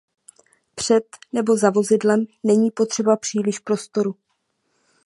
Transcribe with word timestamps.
Před 0.75 1.07
nebo 1.33 1.57
za 1.57 1.69
vozidlem 1.69 2.25
není 2.43 2.71
potřeba 2.71 3.17
příliš 3.17 3.59
prostoru. 3.59 4.15